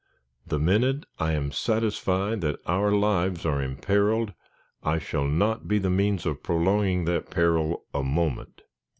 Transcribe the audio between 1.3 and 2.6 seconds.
am satisfied that